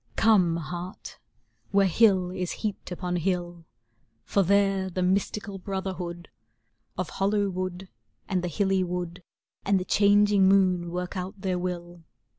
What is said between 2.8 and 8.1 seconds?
upon hill, For there the mystical brotherhood Of hollow wood